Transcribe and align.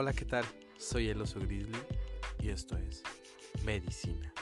Hola, 0.00 0.12
¿qué 0.12 0.24
tal? 0.24 0.44
Soy 0.76 1.08
el 1.08 1.20
oso 1.20 1.40
grizzly 1.40 1.76
y 2.38 2.50
esto 2.50 2.76
es 2.76 3.02
Medicina. 3.64 4.32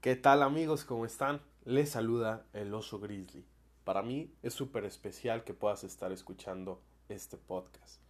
¿Qué 0.00 0.14
tal 0.14 0.44
amigos? 0.44 0.84
¿Cómo 0.84 1.04
están? 1.04 1.40
Les 1.64 1.90
saluda 1.90 2.46
el 2.52 2.72
oso 2.74 3.00
grizzly. 3.00 3.44
Para 3.82 4.02
mí 4.02 4.32
es 4.44 4.54
súper 4.54 4.84
especial 4.84 5.42
que 5.42 5.52
puedas 5.52 5.82
estar 5.82 6.12
escuchando 6.12 6.80
este 7.08 7.36
podcast. 7.36 8.00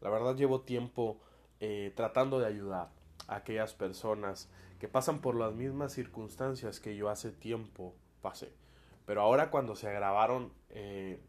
La 0.00 0.10
verdad 0.10 0.34
llevo 0.34 0.62
tiempo 0.62 1.20
eh, 1.60 1.92
tratando 1.94 2.40
de 2.40 2.46
ayudar 2.46 2.90
a 3.28 3.36
aquellas 3.36 3.74
personas 3.74 4.48
que 4.80 4.88
pasan 4.88 5.20
por 5.20 5.36
las 5.36 5.54
mismas 5.54 5.92
circunstancias 5.92 6.80
que 6.80 6.96
yo 6.96 7.10
hace 7.10 7.30
tiempo 7.30 7.94
pasé. 8.22 8.65
Pero 9.06 9.22
ahora 9.22 9.50
cuando 9.50 9.76
se 9.76 9.88
agravaron 9.88 10.52
eh, 10.70 11.20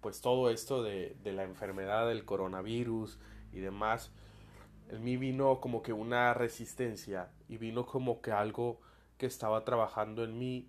pues 0.00 0.20
todo 0.20 0.50
esto 0.50 0.82
de, 0.82 1.16
de, 1.24 1.32
la 1.32 1.44
enfermedad 1.44 2.06
del 2.06 2.24
coronavirus 2.24 3.18
y 3.52 3.60
demás, 3.60 4.12
en 4.90 5.02
mí 5.02 5.16
vino 5.16 5.60
como 5.60 5.82
que 5.82 5.92
una 5.92 6.34
resistencia 6.34 7.30
y 7.48 7.56
vino 7.56 7.86
como 7.86 8.20
que 8.20 8.30
algo 8.30 8.80
que 9.16 9.26
estaba 9.26 9.64
trabajando 9.64 10.24
en 10.24 10.38
mí 10.38 10.68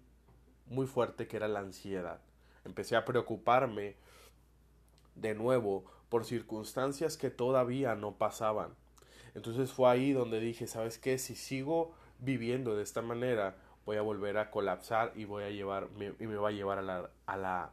muy 0.67 0.87
fuerte 0.87 1.27
que 1.27 1.37
era 1.37 1.47
la 1.47 1.59
ansiedad. 1.59 2.21
Empecé 2.63 2.95
a 2.95 3.05
preocuparme 3.05 3.95
de 5.15 5.35
nuevo 5.35 5.85
por 6.09 6.25
circunstancias 6.25 7.17
que 7.17 7.29
todavía 7.29 7.95
no 7.95 8.13
pasaban. 8.13 8.73
Entonces 9.33 9.71
fue 9.73 9.89
ahí 9.89 10.13
donde 10.13 10.39
dije, 10.39 10.67
¿sabes 10.67 10.97
qué? 10.97 11.17
Si 11.17 11.35
sigo 11.35 11.93
viviendo 12.19 12.75
de 12.75 12.83
esta 12.83 13.01
manera, 13.01 13.57
voy 13.85 13.97
a 13.97 14.01
volver 14.01 14.37
a 14.37 14.51
colapsar 14.51 15.13
y 15.15 15.25
voy 15.25 15.43
a 15.43 15.49
llevar 15.49 15.89
me, 15.91 16.13
y 16.19 16.27
me 16.27 16.35
va 16.35 16.49
a 16.49 16.51
llevar 16.51 16.79
a 16.79 16.81
la, 16.81 17.09
a 17.25 17.37
la 17.37 17.71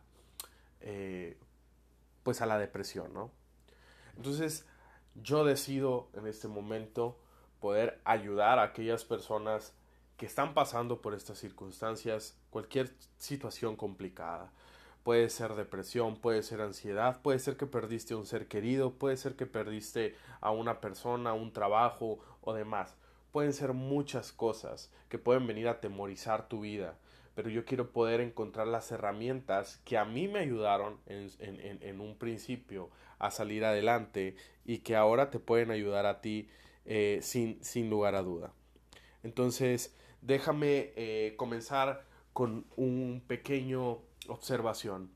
eh, 0.80 1.38
pues 2.22 2.40
a 2.40 2.46
la 2.46 2.58
depresión, 2.58 3.12
¿no? 3.12 3.30
Entonces 4.16 4.66
yo 5.14 5.44
decido 5.44 6.08
en 6.14 6.26
este 6.26 6.48
momento 6.48 7.18
poder 7.60 8.00
ayudar 8.04 8.58
a 8.58 8.64
aquellas 8.64 9.04
personas 9.04 9.72
que 10.16 10.26
están 10.26 10.54
pasando 10.54 11.00
por 11.00 11.14
estas 11.14 11.38
circunstancias, 11.38 12.36
cualquier 12.50 12.94
situación 13.18 13.76
complicada. 13.76 14.52
Puede 15.02 15.28
ser 15.30 15.54
depresión, 15.54 16.16
puede 16.16 16.44
ser 16.44 16.60
ansiedad, 16.60 17.20
puede 17.22 17.40
ser 17.40 17.56
que 17.56 17.66
perdiste 17.66 18.14
a 18.14 18.18
un 18.18 18.26
ser 18.26 18.46
querido, 18.46 18.92
puede 18.92 19.16
ser 19.16 19.34
que 19.34 19.46
perdiste 19.46 20.14
a 20.40 20.52
una 20.52 20.80
persona, 20.80 21.32
un 21.32 21.52
trabajo 21.52 22.20
o 22.40 22.52
demás 22.52 22.94
pueden 23.32 23.54
ser 23.54 23.72
muchas 23.72 24.30
cosas 24.32 24.92
que 25.08 25.18
pueden 25.18 25.46
venir 25.46 25.66
a 25.66 25.72
atemorizar 25.72 26.48
tu 26.48 26.60
vida, 26.60 26.98
pero 27.34 27.48
yo 27.48 27.64
quiero 27.64 27.90
poder 27.90 28.20
encontrar 28.20 28.68
las 28.68 28.92
herramientas 28.92 29.80
que 29.84 29.96
a 29.96 30.04
mí 30.04 30.28
me 30.28 30.40
ayudaron 30.40 30.98
en, 31.06 32.00
un 32.00 32.16
principio 32.18 32.90
a 33.18 33.30
salir 33.30 33.64
adelante 33.64 34.36
y 34.64 34.78
que 34.78 34.96
ahora 34.96 35.30
te 35.30 35.38
pueden 35.38 35.70
ayudar 35.70 36.04
a 36.04 36.20
ti 36.20 36.48
eh, 36.84 37.20
sin, 37.22 37.90
lugar 37.90 38.14
a 38.14 38.22
duda. 38.22 38.52
Entonces, 39.22 39.96
déjame 40.20 40.92
eh, 40.96 41.34
comenzar 41.36 42.04
con 42.34 42.66
un 42.76 43.22
pequeño 43.26 44.00
observación, 44.28 45.10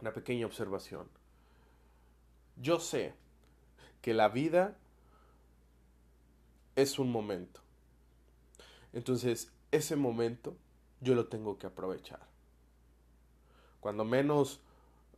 una 0.00 0.14
pequeña 0.14 0.46
observación. 0.46 1.08
Yo 2.56 2.80
sé 2.80 3.14
que 4.00 4.14
la 4.14 4.28
vida 4.28 4.78
es 6.76 6.98
un 6.98 7.10
momento. 7.10 7.60
Entonces, 8.92 9.52
ese 9.70 9.96
momento 9.96 10.56
yo 11.00 11.14
lo 11.14 11.26
tengo 11.26 11.58
que 11.58 11.66
aprovechar. 11.66 12.26
Cuando 13.80 14.04
menos 14.04 14.60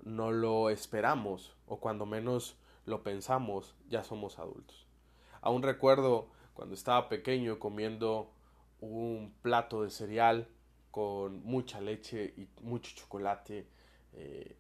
no 0.03 0.33
lo 0.33 0.71
esperamos 0.71 1.55
o 1.67 1.79
cuando 1.79 2.07
menos 2.07 2.57
lo 2.85 3.03
pensamos, 3.03 3.75
ya 3.89 4.05
somos 4.05 4.39
adultos. 4.39 4.87
Aún 5.41 5.63
recuerdo 5.63 6.29
cuando 6.55 6.75
estaba 6.75 7.09
pequeño 7.09 7.59
comiendo 7.59 8.31
un 8.81 9.35
plato 9.43 9.83
de 9.83 9.91
cereal 9.91 10.49
con 10.91 11.45
mucha 11.45 11.81
leche 11.81 12.35
y 12.37 12.49
mucho 12.63 12.95
chocolate 12.95 13.69
eh, 14.15 14.57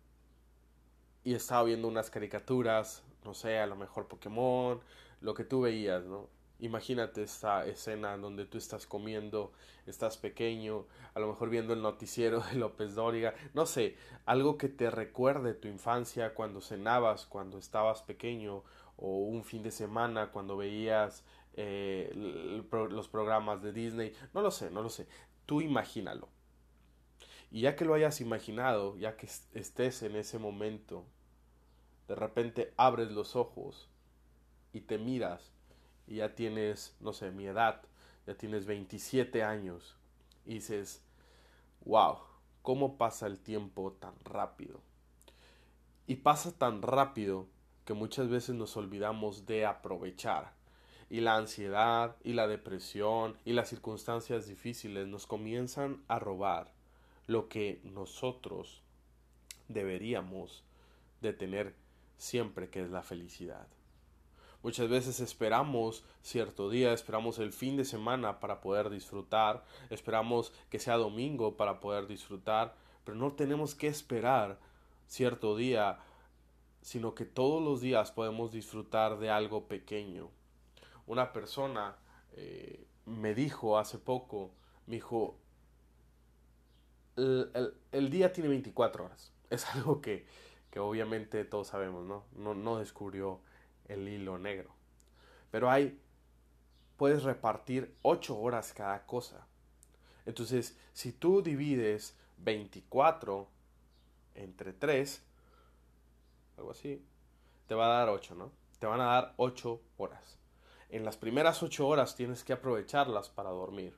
y 1.24 1.34
estaba 1.34 1.64
viendo 1.64 1.88
unas 1.88 2.10
caricaturas, 2.10 3.02
no 3.24 3.34
sé, 3.34 3.58
a 3.58 3.66
lo 3.66 3.74
mejor 3.74 4.06
Pokémon, 4.06 4.80
lo 5.20 5.34
que 5.34 5.44
tú 5.44 5.62
veías, 5.62 6.04
¿no? 6.04 6.28
Imagínate 6.58 7.22
esta 7.22 7.66
escena 7.66 8.16
donde 8.16 8.46
tú 8.46 8.56
estás 8.56 8.86
comiendo, 8.86 9.52
estás 9.86 10.16
pequeño, 10.16 10.86
a 11.12 11.20
lo 11.20 11.28
mejor 11.28 11.50
viendo 11.50 11.74
el 11.74 11.82
noticiero 11.82 12.40
de 12.40 12.54
López 12.54 12.94
Dóriga, 12.94 13.34
no 13.52 13.66
sé, 13.66 13.96
algo 14.24 14.56
que 14.56 14.68
te 14.68 14.90
recuerde 14.90 15.52
tu 15.52 15.68
infancia 15.68 16.32
cuando 16.32 16.62
cenabas, 16.62 17.26
cuando 17.26 17.58
estabas 17.58 18.02
pequeño, 18.02 18.64
o 18.96 19.18
un 19.18 19.44
fin 19.44 19.62
de 19.62 19.70
semana 19.70 20.30
cuando 20.30 20.56
veías 20.56 21.24
eh, 21.54 22.10
los 22.14 23.08
programas 23.08 23.62
de 23.62 23.72
Disney, 23.72 24.14
no 24.32 24.40
lo 24.40 24.50
sé, 24.50 24.70
no 24.70 24.82
lo 24.82 24.88
sé, 24.88 25.06
tú 25.44 25.60
imagínalo. 25.60 26.28
Y 27.50 27.62
ya 27.62 27.76
que 27.76 27.84
lo 27.84 27.94
hayas 27.94 28.20
imaginado, 28.20 28.96
ya 28.96 29.16
que 29.16 29.26
estés 29.26 30.02
en 30.02 30.16
ese 30.16 30.38
momento, 30.38 31.04
de 32.08 32.14
repente 32.14 32.72
abres 32.76 33.10
los 33.10 33.36
ojos 33.36 33.90
y 34.72 34.80
te 34.80 34.98
miras 34.98 35.55
y 36.06 36.16
ya 36.16 36.34
tienes, 36.34 36.94
no 37.00 37.12
sé, 37.12 37.30
mi 37.30 37.46
edad, 37.46 37.82
ya 38.26 38.34
tienes 38.34 38.66
27 38.66 39.42
años 39.42 39.96
y 40.44 40.54
dices, 40.54 41.02
wow, 41.84 42.18
¿cómo 42.62 42.96
pasa 42.96 43.26
el 43.26 43.38
tiempo 43.38 43.92
tan 43.92 44.14
rápido? 44.24 44.80
Y 46.06 46.16
pasa 46.16 46.52
tan 46.56 46.82
rápido 46.82 47.48
que 47.84 47.94
muchas 47.94 48.28
veces 48.28 48.54
nos 48.54 48.76
olvidamos 48.76 49.46
de 49.46 49.66
aprovechar. 49.66 50.54
Y 51.08 51.20
la 51.20 51.36
ansiedad 51.36 52.16
y 52.24 52.32
la 52.32 52.48
depresión 52.48 53.36
y 53.44 53.52
las 53.52 53.68
circunstancias 53.68 54.46
difíciles 54.48 55.06
nos 55.06 55.26
comienzan 55.26 56.02
a 56.08 56.18
robar 56.18 56.72
lo 57.28 57.48
que 57.48 57.80
nosotros 57.84 58.82
deberíamos 59.68 60.64
de 61.20 61.32
tener 61.32 61.74
siempre 62.18 62.70
que 62.70 62.82
es 62.82 62.90
la 62.90 63.02
felicidad. 63.02 63.68
Muchas 64.66 64.88
veces 64.88 65.20
esperamos 65.20 66.04
cierto 66.22 66.68
día, 66.68 66.92
esperamos 66.92 67.38
el 67.38 67.52
fin 67.52 67.76
de 67.76 67.84
semana 67.84 68.40
para 68.40 68.60
poder 68.60 68.90
disfrutar, 68.90 69.64
esperamos 69.90 70.52
que 70.70 70.80
sea 70.80 70.96
domingo 70.96 71.56
para 71.56 71.78
poder 71.78 72.08
disfrutar, 72.08 72.74
pero 73.04 73.16
no 73.16 73.30
tenemos 73.34 73.76
que 73.76 73.86
esperar 73.86 74.58
cierto 75.06 75.56
día, 75.56 76.00
sino 76.82 77.14
que 77.14 77.24
todos 77.24 77.62
los 77.62 77.80
días 77.80 78.10
podemos 78.10 78.50
disfrutar 78.50 79.20
de 79.20 79.30
algo 79.30 79.68
pequeño. 79.68 80.30
Una 81.06 81.32
persona 81.32 81.94
eh, 82.32 82.88
me 83.04 83.36
dijo 83.36 83.78
hace 83.78 83.98
poco, 83.98 84.50
me 84.88 84.96
dijo, 84.96 85.38
el, 87.14 87.52
el, 87.54 87.74
el, 87.92 88.10
día 88.10 88.32
tiene 88.32 88.48
24 88.48 89.04
horas. 89.04 89.32
Es 89.50 89.64
algo 89.76 90.00
que, 90.00 90.26
que 90.72 90.80
obviamente 90.80 91.44
todos 91.44 91.68
sabemos, 91.68 92.04
¿no? 92.04 92.24
No, 92.34 92.54
no 92.54 92.78
descubrió 92.78 93.42
el 93.88 94.08
hilo 94.08 94.38
negro. 94.38 94.74
Pero 95.50 95.70
hay, 95.70 96.00
puedes 96.96 97.22
repartir 97.22 97.94
8 98.02 98.38
horas 98.38 98.72
cada 98.72 99.06
cosa. 99.06 99.46
Entonces, 100.24 100.76
si 100.92 101.12
tú 101.12 101.42
divides 101.42 102.16
24 102.38 103.48
entre 104.34 104.72
3, 104.72 105.22
algo 106.58 106.70
así, 106.70 107.04
te 107.66 107.74
va 107.74 107.86
a 107.86 107.98
dar 107.98 108.08
8, 108.08 108.34
¿no? 108.34 108.52
Te 108.78 108.86
van 108.86 109.00
a 109.00 109.06
dar 109.06 109.34
8 109.36 109.80
horas. 109.96 110.38
En 110.88 111.04
las 111.04 111.16
primeras 111.16 111.62
8 111.62 111.86
horas 111.86 112.16
tienes 112.16 112.44
que 112.44 112.52
aprovecharlas 112.52 113.28
para 113.28 113.50
dormir. 113.50 113.96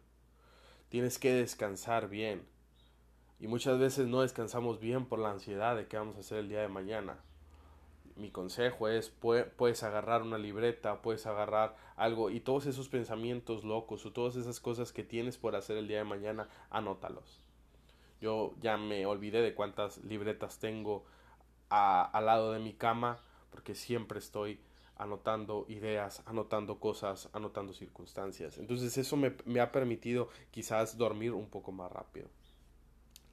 Tienes 0.89 1.19
que 1.19 1.33
descansar 1.33 2.09
bien. 2.09 2.47
Y 3.41 3.47
muchas 3.47 3.79
veces 3.79 4.09
no 4.09 4.23
descansamos 4.23 4.81
bien 4.81 5.07
por 5.07 5.19
la 5.19 5.31
ansiedad 5.31 5.77
de 5.77 5.87
qué 5.87 5.97
vamos 5.97 6.17
a 6.17 6.21
hacer 6.21 6.39
el 6.39 6.49
día 6.49 6.61
de 6.61 6.69
mañana 6.69 7.19
mi 8.19 8.31
consejo 8.31 8.89
es, 8.89 9.11
puedes 9.11 9.83
agarrar 9.83 10.23
una 10.23 10.39
libreta, 10.39 11.01
puedes 11.03 11.27
agarrar 11.27 11.77
algo 11.97 12.31
y 12.31 12.41
todos 12.41 12.67
esos 12.67 12.89
pensamientos 12.89 13.65
locos 13.65 14.05
o 14.05 14.13
todas 14.13 14.37
esas 14.37 14.61
cosas 14.61 14.93
que 14.93 15.05
tienes 15.05 15.39
por 15.39 15.55
hacer 15.55 15.77
el 15.77 15.89
día 15.89 15.99
de 15.99 16.05
mañana, 16.05 16.49
anótalos. 16.71 17.41
Yo 18.21 18.55
ya 18.61 18.77
me 18.77 19.07
olvidé 19.07 19.41
de 19.41 19.55
cuántas 19.55 19.99
libretas 20.05 20.59
tengo 20.59 21.05
al 21.69 22.27
lado 22.27 22.53
de 22.53 22.59
mi 22.59 22.73
cama 22.73 23.21
porque 23.51 23.75
siempre 23.75 24.19
estoy 24.19 24.61
anotando 24.97 25.65
ideas, 25.69 26.23
anotando 26.27 26.81
cosas, 26.81 27.29
anotando 27.33 27.73
circunstancias. 27.73 28.59
Entonces 28.59 28.99
eso 28.99 29.17
me, 29.17 29.37
me 29.45 29.61
ha 29.61 29.71
permitido 29.71 30.29
quizás 30.51 30.99
dormir 30.99 31.33
un 31.33 31.49
poco 31.49 31.71
más 31.71 31.93
rápido. 31.93 32.29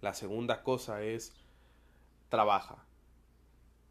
La 0.01 0.13
segunda 0.13 0.61
cosa 0.61 1.01
es 1.01 1.33
trabaja 2.29 2.84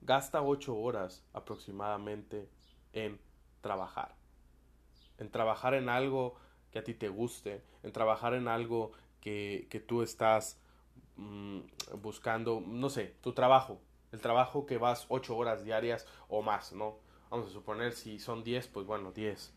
Gasta 0.04 0.42
ocho 0.42 0.76
horas 0.76 1.24
aproximadamente 1.32 2.48
en 2.92 3.18
trabajar. 3.62 4.14
En 5.18 5.30
trabajar 5.30 5.72
en 5.72 5.88
algo 5.88 6.36
que 6.70 6.78
a 6.78 6.84
ti 6.84 6.92
te 6.92 7.08
guste, 7.08 7.62
en 7.82 7.92
trabajar 7.92 8.34
en 8.34 8.46
algo 8.46 8.92
que, 9.20 9.66
que 9.70 9.80
tú 9.80 10.02
estás 10.02 10.58
mm, 11.16 11.60
buscando, 12.02 12.62
no 12.66 12.90
sé, 12.90 13.16
tu 13.22 13.32
trabajo, 13.32 13.80
el 14.12 14.20
trabajo 14.20 14.66
que 14.66 14.76
vas 14.76 15.06
ocho 15.08 15.36
horas 15.36 15.64
diarias 15.64 16.06
o 16.28 16.42
más, 16.42 16.72
¿no? 16.72 16.98
Vamos 17.30 17.48
a 17.48 17.52
suponer 17.52 17.94
si 17.94 18.18
son 18.18 18.44
10, 18.44 18.68
pues 18.68 18.86
bueno, 18.86 19.10
10. 19.10 19.54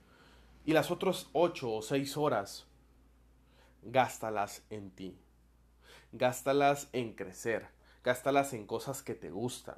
Y 0.65 0.73
las 0.73 0.91
otras 0.91 1.27
8 1.33 1.71
o 1.71 1.81
6 1.81 2.17
horas, 2.17 2.65
gástalas 3.83 4.65
en 4.69 4.91
ti. 4.91 5.19
Gástalas 6.13 6.89
en 6.94 7.13
crecer. 7.13 7.67
Gástalas 8.03 8.53
en 8.53 8.65
cosas 8.65 9.03
que 9.03 9.13
te 9.13 9.29
gustan. 9.29 9.77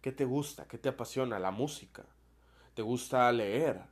¿Qué 0.00 0.12
te 0.12 0.24
gusta? 0.24 0.66
¿Qué 0.66 0.78
te 0.78 0.88
apasiona? 0.88 1.38
La 1.38 1.50
música. 1.50 2.04
¿Te 2.74 2.82
gusta 2.82 3.30
leer? 3.32 3.82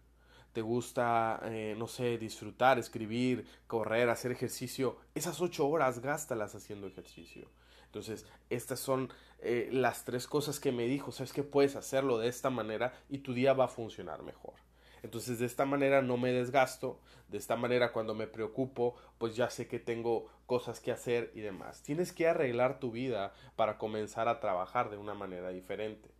¿Te 0.52 0.62
gusta, 0.62 1.40
eh, 1.44 1.74
no 1.76 1.86
sé, 1.86 2.16
disfrutar, 2.16 2.78
escribir, 2.78 3.46
correr, 3.66 4.08
hacer 4.08 4.32
ejercicio? 4.32 4.96
Esas 5.14 5.40
ocho 5.40 5.68
horas 5.68 6.00
gástalas 6.00 6.54
haciendo 6.54 6.86
ejercicio. 6.86 7.50
Entonces, 7.84 8.26
estas 8.50 8.80
son 8.80 9.12
eh, 9.38 9.68
las 9.72 10.04
tres 10.04 10.26
cosas 10.26 10.60
que 10.60 10.72
me 10.72 10.86
dijo. 10.86 11.12
Sabes 11.12 11.32
que 11.32 11.42
puedes 11.42 11.76
hacerlo 11.76 12.18
de 12.18 12.28
esta 12.28 12.50
manera 12.50 12.92
y 13.08 13.18
tu 13.18 13.34
día 13.34 13.52
va 13.52 13.66
a 13.66 13.68
funcionar 13.68 14.22
mejor. 14.22 14.54
Entonces 15.02 15.38
de 15.38 15.46
esta 15.46 15.64
manera 15.64 16.02
no 16.02 16.16
me 16.16 16.32
desgasto, 16.32 17.00
de 17.28 17.38
esta 17.38 17.56
manera 17.56 17.92
cuando 17.92 18.14
me 18.14 18.26
preocupo, 18.26 18.96
pues 19.18 19.36
ya 19.36 19.50
sé 19.50 19.68
que 19.68 19.78
tengo 19.78 20.28
cosas 20.46 20.80
que 20.80 20.92
hacer 20.92 21.30
y 21.34 21.40
demás. 21.40 21.82
Tienes 21.82 22.12
que 22.12 22.28
arreglar 22.28 22.80
tu 22.80 22.90
vida 22.90 23.32
para 23.56 23.78
comenzar 23.78 24.28
a 24.28 24.40
trabajar 24.40 24.90
de 24.90 24.96
una 24.96 25.14
manera 25.14 25.50
diferente. 25.50 26.10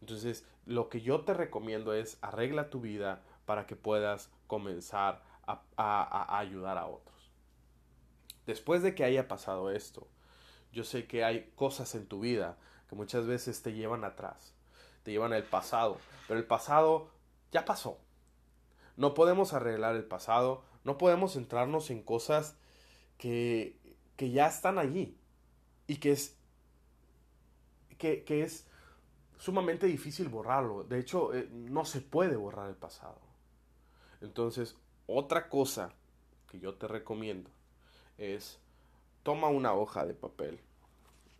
Entonces 0.00 0.46
lo 0.66 0.88
que 0.88 1.00
yo 1.00 1.22
te 1.22 1.34
recomiendo 1.34 1.94
es 1.94 2.18
arregla 2.20 2.70
tu 2.70 2.80
vida 2.80 3.22
para 3.44 3.66
que 3.66 3.76
puedas 3.76 4.30
comenzar 4.46 5.22
a, 5.46 6.38
ayudar 6.38 6.78
a 6.78 6.86
otros. 6.86 7.30
Después 8.46 8.82
de 8.82 8.94
que 8.94 9.04
haya 9.04 9.28
pasado 9.28 9.70
esto, 9.70 10.08
yo 10.72 10.84
sé 10.84 11.06
que 11.06 11.24
hay 11.24 11.52
cosas 11.56 11.94
en 11.94 12.06
tu 12.06 12.20
vida 12.20 12.58
que 12.88 12.96
muchas 12.96 13.26
veces 13.26 13.62
te 13.62 13.72
llevan 13.72 14.04
atrás, 14.04 14.54
te 15.02 15.12
llevan 15.12 15.32
al 15.32 15.44
pasado, 15.44 15.98
pero 16.28 16.38
el 16.38 16.46
pasado 16.46 17.10
ya 17.52 17.64
pasó, 17.64 17.98
no 19.00 19.14
podemos 19.14 19.54
arreglar 19.54 19.96
el 19.96 20.04
pasado, 20.04 20.62
no 20.84 20.98
podemos 20.98 21.32
centrarnos 21.32 21.88
en 21.88 22.02
cosas 22.02 22.58
que, 23.16 23.74
que 24.16 24.30
ya 24.30 24.46
están 24.46 24.78
allí 24.78 25.16
y 25.86 25.96
que 25.96 26.12
es, 26.12 26.36
que, 27.96 28.24
que 28.24 28.42
es 28.42 28.66
sumamente 29.38 29.86
difícil 29.86 30.28
borrarlo. 30.28 30.84
De 30.84 30.98
hecho, 30.98 31.32
eh, 31.32 31.48
no 31.50 31.86
se 31.86 32.02
puede 32.02 32.36
borrar 32.36 32.68
el 32.68 32.76
pasado. 32.76 33.18
Entonces, 34.20 34.76
otra 35.06 35.48
cosa 35.48 35.94
que 36.50 36.60
yo 36.60 36.74
te 36.74 36.86
recomiendo 36.86 37.48
es 38.18 38.58
toma 39.22 39.48
una 39.48 39.72
hoja 39.72 40.04
de 40.04 40.12
papel 40.12 40.60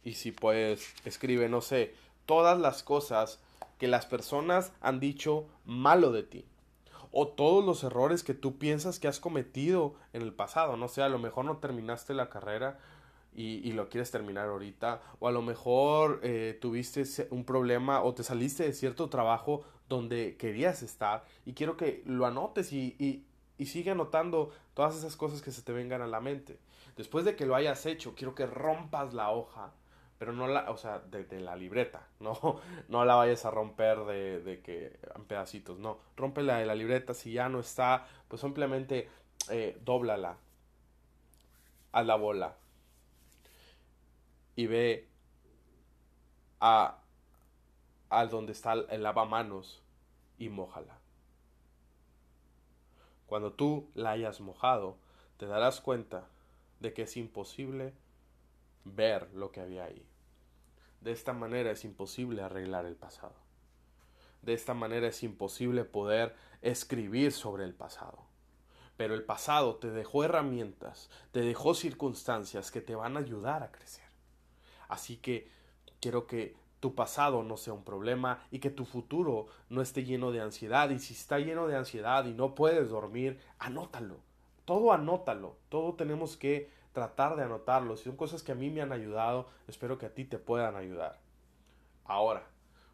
y 0.02 0.14
si 0.14 0.32
puedes 0.32 0.94
escribe, 1.04 1.50
no 1.50 1.60
sé, 1.60 1.94
todas 2.24 2.58
las 2.58 2.82
cosas 2.82 3.38
que 3.76 3.86
las 3.86 4.06
personas 4.06 4.72
han 4.80 4.98
dicho 4.98 5.46
malo 5.66 6.10
de 6.10 6.22
ti 6.22 6.49
o 7.12 7.28
todos 7.28 7.64
los 7.64 7.82
errores 7.84 8.22
que 8.22 8.34
tú 8.34 8.58
piensas 8.58 8.98
que 8.98 9.08
has 9.08 9.20
cometido 9.20 9.94
en 10.12 10.22
el 10.22 10.32
pasado. 10.32 10.76
No 10.76 10.88
sé, 10.88 11.02
a 11.02 11.08
lo 11.08 11.18
mejor 11.18 11.44
no 11.44 11.58
terminaste 11.58 12.14
la 12.14 12.30
carrera 12.30 12.78
y, 13.34 13.72
lo 13.72 13.88
quieres 13.88 14.10
terminar 14.10 14.48
ahorita, 14.48 15.00
o 15.20 15.28
a 15.28 15.32
lo 15.32 15.40
mejor 15.40 16.20
eh, 16.22 16.58
tuviste 16.60 17.04
un 17.30 17.44
problema 17.44 18.02
o 18.02 18.12
te 18.12 18.22
saliste 18.24 18.64
de 18.64 18.72
cierto 18.72 19.08
trabajo 19.08 19.62
donde 19.88 20.36
querías 20.36 20.82
estar 20.82 21.24
y 21.46 21.54
quiero 21.54 21.76
que 21.76 22.02
lo 22.06 22.26
anotes 22.26 22.72
y, 22.72 22.96
y, 22.98 23.24
y 23.56 23.66
sigue 23.66 23.92
anotando 23.92 24.50
todas 24.74 24.96
esas 24.96 25.16
cosas 25.16 25.42
que 25.42 25.52
se 25.52 25.62
te 25.62 25.72
vengan 25.72 26.02
a 26.02 26.06
la 26.06 26.20
mente. 26.20 26.58
Después 26.96 27.24
de 27.24 27.36
que 27.36 27.46
lo 27.46 27.54
hayas 27.54 27.86
hecho, 27.86 28.14
quiero 28.14 28.34
que 28.34 28.46
rompas 28.46 29.14
la 29.14 29.30
hoja 29.30 29.72
pero 30.20 30.34
no 30.34 30.46
la, 30.46 30.70
o 30.70 30.76
sea, 30.76 30.98
de, 30.98 31.40
la 31.40 31.56
libreta, 31.56 32.06
no, 32.20 32.60
no 32.88 33.06
la 33.06 33.14
vayas 33.14 33.46
a 33.46 33.50
romper 33.50 34.00
de, 34.00 34.42
de, 34.42 34.60
que 34.60 35.00
en 35.16 35.24
pedacitos, 35.24 35.78
no, 35.78 35.98
rómpela 36.14 36.58
de 36.58 36.66
la 36.66 36.74
libreta, 36.74 37.14
si 37.14 37.32
ya 37.32 37.48
no 37.48 37.58
está, 37.58 38.06
pues 38.28 38.42
simplemente 38.42 39.08
eh, 39.48 39.80
dóblala 39.82 40.36
a 41.92 42.02
la 42.02 42.16
bola 42.16 42.54
y 44.56 44.66
ve 44.66 45.08
a, 46.60 46.98
a 48.10 48.26
donde 48.26 48.52
está 48.52 48.74
el 48.74 49.02
lavamanos 49.02 49.82
y 50.36 50.50
mojala. 50.50 50.98
Cuando 53.24 53.54
tú 53.54 53.88
la 53.94 54.10
hayas 54.10 54.42
mojado, 54.42 54.98
te 55.38 55.46
darás 55.46 55.80
cuenta 55.80 56.28
de 56.78 56.92
que 56.92 57.02
es 57.04 57.16
imposible 57.16 57.94
ver 58.84 59.32
lo 59.32 59.50
que 59.50 59.60
había 59.60 59.84
ahí. 59.84 60.09
De 61.00 61.12
esta 61.12 61.32
manera 61.32 61.70
es 61.70 61.84
imposible 61.84 62.42
arreglar 62.42 62.84
el 62.84 62.96
pasado. 62.96 63.34
De 64.42 64.54
esta 64.54 64.74
manera 64.74 65.08
es 65.08 65.22
imposible 65.22 65.84
poder 65.84 66.34
escribir 66.62 67.32
sobre 67.32 67.64
el 67.64 67.74
pasado. 67.74 68.18
Pero 68.96 69.14
el 69.14 69.24
pasado 69.24 69.76
te 69.76 69.90
dejó 69.90 70.24
herramientas, 70.24 71.08
te 71.32 71.40
dejó 71.40 71.74
circunstancias 71.74 72.70
que 72.70 72.82
te 72.82 72.94
van 72.94 73.16
a 73.16 73.20
ayudar 73.20 73.62
a 73.62 73.72
crecer. 73.72 74.04
Así 74.88 75.16
que 75.16 75.50
quiero 76.00 76.26
que 76.26 76.54
tu 76.80 76.94
pasado 76.94 77.42
no 77.42 77.56
sea 77.56 77.72
un 77.74 77.84
problema 77.84 78.42
y 78.50 78.58
que 78.58 78.70
tu 78.70 78.84
futuro 78.84 79.46
no 79.68 79.80
esté 79.82 80.04
lleno 80.04 80.32
de 80.32 80.40
ansiedad. 80.40 80.90
Y 80.90 80.98
si 80.98 81.14
está 81.14 81.38
lleno 81.38 81.66
de 81.66 81.76
ansiedad 81.76 82.26
y 82.26 82.32
no 82.32 82.54
puedes 82.54 82.90
dormir, 82.90 83.38
anótalo. 83.58 84.16
Todo 84.64 84.92
anótalo. 84.92 85.56
Todo 85.68 85.94
tenemos 85.94 86.36
que 86.36 86.70
tratar 86.92 87.36
de 87.36 87.44
anotarlo. 87.44 87.96
Si 87.96 88.04
son 88.04 88.16
cosas 88.16 88.42
que 88.42 88.52
a 88.52 88.54
mí 88.54 88.70
me 88.70 88.82
han 88.82 88.92
ayudado, 88.92 89.48
espero 89.68 89.98
que 89.98 90.06
a 90.06 90.14
ti 90.14 90.24
te 90.24 90.38
puedan 90.38 90.76
ayudar. 90.76 91.18
Ahora, 92.04 92.44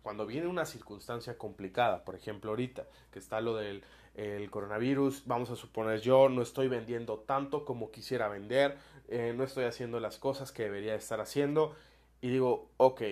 cuando 0.03 0.27
viene 0.27 0.47
una 0.47 0.67
circunstancia 0.67 1.37
complicada, 1.37 2.05
por 2.05 2.15
ejemplo 2.15 2.51
ahorita 2.51 2.87
que 3.11 3.19
está 3.19 3.41
lo 3.41 3.57
del 3.57 3.83
el 4.15 4.51
coronavirus, 4.51 5.25
vamos 5.27 5.51
a 5.51 5.57
suponer 5.57 6.01
yo 6.01 6.31
no 6.31 6.41
estoy 6.41 6.69
vendiendo 6.69 7.19
tanto 7.19 7.67
como 7.67 7.91
quisiera 7.91 8.29
vender, 8.29 8.79
eh, 9.09 9.35
no 9.37 9.45
estoy 9.45 9.65
haciendo 9.65 10.01
las 10.01 10.19
cosas 10.19 10.53
que 10.53 10.63
debería 10.63 10.95
estar 10.95 11.21
haciendo 11.21 11.75
y 12.23 12.31
digo, 12.31 12.71
ok, 12.79 13.03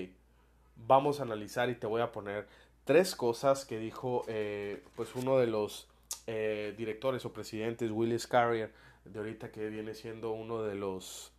vamos 0.77 1.21
a 1.21 1.25
analizar 1.25 1.69
y 1.69 1.75
te 1.75 1.87
voy 1.87 2.01
a 2.01 2.11
poner 2.11 2.47
tres 2.85 3.15
cosas 3.15 3.67
que 3.67 3.79
dijo 3.79 4.25
eh, 4.29 4.83
pues 4.97 5.15
uno 5.15 5.39
de 5.39 5.47
los 5.47 5.89
eh, 6.27 6.75
directores 6.79 7.25
o 7.27 7.33
presidentes, 7.33 7.91
Willis 7.91 8.27
Carrier, 8.27 8.73
de 9.05 9.19
ahorita 9.19 9.51
que 9.51 9.69
viene 9.69 9.95
siendo 9.95 10.33
uno 10.33 10.63
de 10.63 10.75
los 10.75 11.33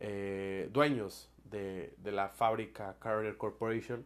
eh, 0.00 0.68
dueños 0.72 1.28
de, 1.50 1.92
la 2.04 2.28
fábrica 2.28 2.96
Carrier 2.98 3.36
Corporation. 3.36 4.04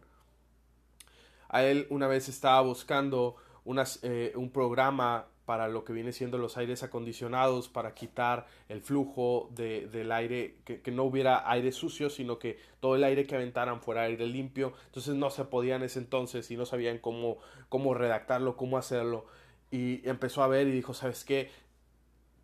A 1.49 1.63
él 1.63 1.87
una 1.89 2.07
vez 2.07 2.27
estaba 2.29 2.61
buscando 2.61 3.35
unas, 3.63 3.99
eh, 4.03 4.33
un 4.35 4.51
programa 4.51 5.27
para 5.45 5.69
lo 5.69 5.85
que 5.85 5.93
viene 5.93 6.11
siendo 6.11 6.37
los 6.37 6.57
aires 6.57 6.83
acondicionados, 6.83 7.69
para 7.69 7.93
quitar 7.93 8.47
el 8.67 8.81
flujo 8.81 9.49
de, 9.55 9.87
del 9.87 10.11
aire, 10.11 10.57
que, 10.65 10.81
que, 10.81 10.91
no 10.91 11.05
hubiera 11.05 11.49
aire 11.49 11.71
sucio, 11.71 12.09
sino 12.09 12.37
que 12.37 12.59
todo 12.81 12.97
el 12.97 13.03
aire 13.05 13.25
que 13.25 13.35
aventaran 13.35 13.81
fuera 13.81 14.01
aire 14.01 14.25
limpio. 14.25 14.73
Entonces 14.87 15.15
no 15.15 15.29
se 15.29 15.45
podía 15.45 15.77
en 15.77 15.83
ese 15.83 15.99
entonces 15.99 16.51
y 16.51 16.57
no 16.57 16.65
sabían 16.65 16.97
cómo, 16.97 17.37
cómo 17.69 17.93
redactarlo, 17.93 18.57
cómo 18.57 18.77
hacerlo. 18.77 19.25
Y 19.71 20.07
empezó 20.07 20.43
a 20.43 20.47
ver 20.47 20.67
y 20.67 20.71
dijo, 20.71 20.93
¿sabes 20.93 21.23
qué? 21.23 21.49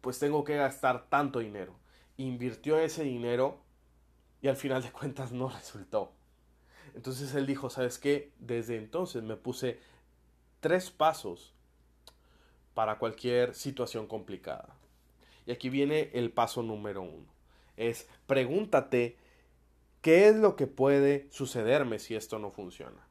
Pues 0.03 0.19
tengo 0.19 0.43
que 0.43 0.57
gastar 0.57 1.07
tanto 1.07 1.39
dinero. 1.39 1.79
Invirtió 2.17 2.77
ese 2.77 3.05
dinero 3.05 3.61
y 4.41 4.49
al 4.49 4.57
final 4.57 4.83
de 4.83 4.91
cuentas 4.91 5.31
no 5.31 5.47
resultó. 5.47 6.11
Entonces 6.93 7.33
él 7.35 7.47
dijo, 7.47 7.69
¿sabes 7.69 7.99
qué? 7.99 8.33
Desde 8.37 8.75
entonces 8.75 9.23
me 9.23 9.37
puse 9.37 9.79
tres 10.59 10.91
pasos 10.91 11.53
para 12.73 12.99
cualquier 12.99 13.55
situación 13.55 14.05
complicada. 14.05 14.75
Y 15.45 15.53
aquí 15.53 15.69
viene 15.69 16.09
el 16.13 16.33
paso 16.33 16.63
número 16.63 17.01
uno. 17.01 17.33
Es 17.77 18.09
pregúntate 18.27 19.15
qué 20.01 20.27
es 20.27 20.35
lo 20.35 20.57
que 20.57 20.67
puede 20.67 21.31
sucederme 21.31 21.97
si 21.97 22.13
esto 22.15 22.39
no 22.39 22.51
funciona. 22.51 23.07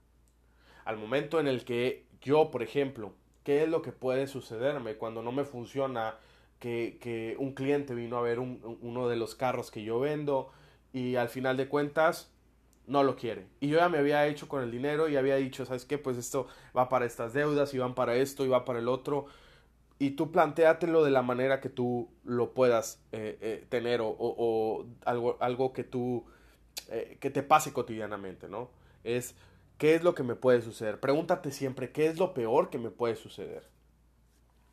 Al 0.85 0.99
momento 0.99 1.41
en 1.41 1.47
el 1.47 1.65
que 1.65 2.05
yo, 2.21 2.51
por 2.51 2.63
ejemplo, 2.63 3.15
qué 3.45 3.63
es 3.63 3.69
lo 3.71 3.81
que 3.81 3.93
puede 3.93 4.27
sucederme 4.27 4.97
cuando 4.97 5.23
no 5.23 5.33
me 5.33 5.45
funciona 5.45 6.19
que, 6.63 7.37
un 7.39 7.53
cliente 7.55 7.95
vino 7.95 8.17
a 8.17 8.23
ver 8.23 8.39
uno 8.39 9.09
de 9.09 9.17
los 9.17 9.35
carros 9.35 9.71
que 9.71 9.83
yo 9.83 9.99
vendo 9.99 10.51
y 10.93 11.17
al 11.17 11.29
final 11.29 11.57
de 11.57 11.69
cuentas 11.69 12.31
no 12.87 13.03
lo 13.03 13.17
quiere. 13.17 13.47
Y 13.61 13.69
yo 13.69 13.79
ya 13.79 13.89
me 13.89 13.99
había 13.99 14.27
hecho 14.27 14.49
con 14.49 14.63
el 14.63 14.71
dinero 14.71 15.09
y 15.09 15.17
había 15.17 15.37
dicho, 15.37 15.67
¿sabes 15.67 15.85
qué? 15.85 15.99
Pues 15.99 16.17
esto 16.17 16.47
va 16.77 16.89
para 16.89 17.05
estas 17.05 17.33
deudas 17.33 17.75
y 17.75 17.79
van 17.79 17.95
para 17.95 18.15
esto 18.15 18.45
y 18.45 18.49
va 18.49 18.65
para 18.65 18.79
el 18.79 18.89
otro. 18.89 19.27
Y 19.99 20.13
tú 20.13 20.31
planteatelo 20.31 21.05
de 21.05 21.11
la 21.11 21.23
manera 21.23 21.61
que 21.61 21.69
tú 21.69 22.09
lo 22.25 22.55
puedas 22.55 23.01
eh, 23.13 23.39
eh, 23.41 23.67
tener 23.69 24.01
o, 24.03 24.87
algo, 25.05 25.37
algo 25.41 25.73
que 25.73 25.85
tú, 25.85 26.25
eh, 26.91 27.19
que 27.21 27.31
te 27.31 27.43
pase 27.43 27.73
cotidianamente, 27.73 28.49
¿no? 28.49 28.71
Es, 29.05 29.35
¿qué 29.79 29.95
es 29.95 30.03
lo 30.03 30.15
que 30.15 30.23
me 30.23 30.35
puede 30.35 30.63
suceder? 30.63 31.01
Pregúntate 31.01 31.51
siempre, 31.51 31.93
¿qué 31.93 32.07
es 32.07 32.19
lo 32.19 32.35
peor 32.35 32.71
que 32.71 32.79
me 32.79 32.91
puede 32.91 33.17
suceder? 33.17 33.73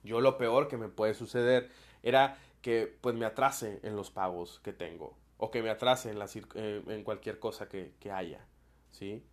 Yo 0.04 0.22
lo 0.22 0.38
peor 0.38 0.68
que 0.68 0.78
me 0.78 0.90
puede 0.90 1.14
suceder 1.14 1.70
era 2.04 2.38
que 2.62 2.98
pues 3.02 3.16
me 3.16 3.26
atrase 3.26 3.80
en 3.84 3.96
los 3.96 4.12
pagos 4.12 4.60
que 4.64 4.74
tengo. 4.74 5.18
o 5.38 5.52
que 5.52 5.64
me 5.64 5.70
atrase 5.70 6.10
en, 6.12 6.20
la, 6.20 6.28
eh, 6.56 6.84
en 6.88 7.04
cualquier 7.04 7.40
cosa 7.40 7.70
que, 7.70 7.94
que 8.02 8.12
haya, 8.12 8.46
¿sí? 8.92 9.24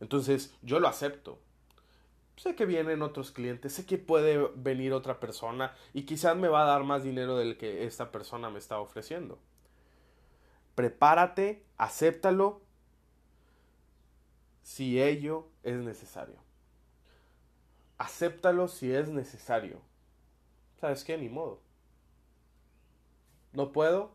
Entonces 0.00 0.52
yo 0.62 0.80
lo 0.80 0.88
acepto. 0.88 1.38
Sé 2.36 2.56
que 2.56 2.66
vienen 2.66 3.02
otros 3.02 3.30
clientes, 3.30 3.72
sé 3.74 3.86
que 3.86 3.98
puede 3.98 4.48
venir 4.56 4.92
otra 4.92 5.20
persona 5.20 5.74
y 5.92 6.02
quizás 6.04 6.36
me 6.36 6.48
va 6.48 6.62
a 6.62 6.66
dar 6.66 6.82
más 6.82 7.04
dinero 7.04 7.36
del 7.36 7.56
que 7.58 7.84
esta 7.86 8.10
persona 8.10 8.50
me 8.50 8.58
está 8.58 8.80
ofreciendo. 8.80 9.38
Prepárate, 10.74 11.62
acéptalo 11.76 12.60
si 14.62 15.00
ello 15.00 15.48
es 15.62 15.76
necesario. 15.76 16.36
Acéptalo 17.98 18.68
si 18.68 18.92
es 18.92 19.08
necesario. 19.08 19.80
¿Sabes 20.82 21.04
qué? 21.04 21.16
Ni 21.16 21.28
modo. 21.28 21.60
No 23.52 23.70
puedo. 23.70 24.10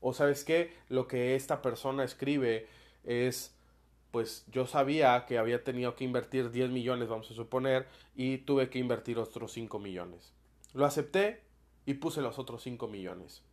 O 0.00 0.12
sabes 0.12 0.42
qué? 0.42 0.76
Lo 0.88 1.06
que 1.06 1.36
esta 1.36 1.62
persona 1.62 2.02
escribe 2.02 2.66
es 3.04 3.54
pues 4.10 4.44
yo 4.50 4.66
sabía 4.66 5.26
que 5.26 5.38
había 5.38 5.62
tenido 5.62 5.94
que 5.94 6.02
invertir 6.02 6.50
10 6.50 6.70
millones, 6.70 7.08
vamos 7.08 7.30
a 7.30 7.34
suponer, 7.34 7.86
y 8.16 8.38
tuve 8.38 8.68
que 8.68 8.80
invertir 8.80 9.16
otros 9.16 9.52
5 9.52 9.78
millones. 9.78 10.32
Lo 10.72 10.86
acepté 10.86 11.44
y 11.86 11.94
puse 11.94 12.20
los 12.20 12.40
otros 12.40 12.64
5 12.64 12.88
millones. 12.88 13.44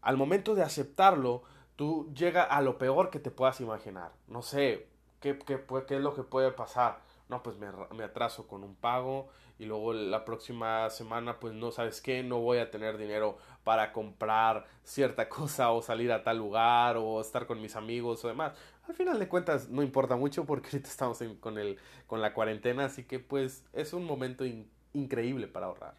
Al 0.00 0.16
momento 0.16 0.54
de 0.54 0.62
aceptarlo, 0.62 1.42
tú 1.74 2.12
llega 2.14 2.44
a 2.44 2.60
lo 2.60 2.78
peor 2.78 3.10
que 3.10 3.18
te 3.18 3.32
puedas 3.32 3.60
imaginar. 3.60 4.12
No 4.28 4.42
sé, 4.42 4.86
¿qué, 5.18 5.36
qué, 5.40 5.64
qué 5.88 5.96
es 5.96 6.00
lo 6.00 6.14
que 6.14 6.22
puede 6.22 6.52
pasar? 6.52 7.00
No, 7.30 7.42
pues 7.42 7.56
me, 7.56 7.68
me, 7.96 8.04
atraso 8.04 8.46
con 8.46 8.64
un 8.64 8.74
pago 8.74 9.28
y 9.58 9.64
luego 9.64 9.92
la 9.92 10.24
próxima 10.24 10.90
semana, 10.90 11.38
pues 11.38 11.54
no 11.54 11.70
sabes 11.70 12.00
qué, 12.00 12.22
no 12.22 12.40
voy 12.40 12.58
a 12.58 12.70
tener 12.70 12.98
dinero 12.98 13.38
para 13.64 13.92
comprar 13.92 14.66
cierta 14.84 15.28
cosa 15.30 15.70
o 15.70 15.80
salir 15.80 16.12
a 16.12 16.24
tal 16.24 16.38
lugar 16.38 16.96
o 16.98 17.20
estar 17.20 17.46
con 17.46 17.62
mis 17.62 17.76
amigos 17.76 18.24
o 18.24 18.28
demás 18.28 18.52
al 18.90 18.96
final 18.96 19.18
de 19.18 19.28
cuentas 19.28 19.68
no 19.68 19.82
importa 19.82 20.16
mucho 20.16 20.44
porque 20.44 20.66
ahorita 20.66 20.88
estamos 20.88 21.22
con, 21.38 21.58
el, 21.58 21.78
con 22.06 22.20
la 22.20 22.34
cuarentena, 22.34 22.86
así 22.86 23.04
que 23.04 23.20
pues 23.20 23.64
es 23.72 23.92
un 23.92 24.04
momento 24.04 24.44
increíble 24.92 25.46
para 25.46 25.66
ahorrar. 25.66 25.94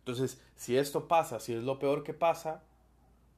Entonces, 0.00 0.42
si 0.54 0.76
esto 0.76 1.08
pasa, 1.08 1.40
si 1.40 1.54
es 1.54 1.62
lo 1.62 1.78
peor 1.78 2.02
que 2.02 2.12
pasa, 2.12 2.62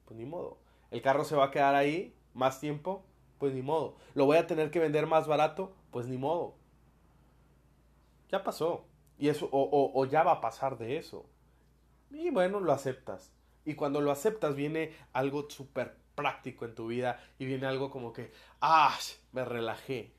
pues 0.04 0.18
ni 0.18 0.26
modo. 0.26 0.58
El 0.90 1.00
carro 1.00 1.24
se 1.24 1.36
va 1.36 1.46
a 1.46 1.50
quedar 1.50 1.74
ahí 1.74 2.14
más 2.32 2.58
tiempo, 2.58 3.04
pues 3.38 3.54
ni 3.54 3.62
modo. 3.62 3.96
Lo 4.14 4.26
voy 4.26 4.36
a 4.36 4.46
tener 4.46 4.70
que 4.70 4.80
vender 4.80 5.06
más 5.06 5.28
barato, 5.28 5.72
pues 5.92 6.06
ni 6.08 6.18
modo. 6.18 6.54
Ya 8.28 8.42
pasó. 8.42 8.86
Y 9.18 9.28
eso, 9.28 9.48
o, 9.52 9.92
o 9.94 10.06
ya 10.06 10.22
va 10.22 10.32
a 10.32 10.40
pasar 10.40 10.78
de 10.78 10.96
eso. 10.98 11.26
Y 12.10 12.30
bueno, 12.30 12.60
lo 12.60 12.72
aceptas. 12.72 13.32
Y 13.64 13.74
cuando 13.74 14.00
lo 14.00 14.10
aceptas 14.10 14.54
viene 14.54 14.94
algo 15.12 15.48
súper 15.48 15.96
práctico 16.14 16.64
en 16.64 16.74
tu 16.74 16.86
vida 16.86 17.20
y 17.38 17.46
viene 17.46 17.66
algo 17.66 17.90
como 17.90 18.12
que, 18.12 18.32
ah, 18.60 18.96
me 19.32 19.44
relajé. 19.44 20.12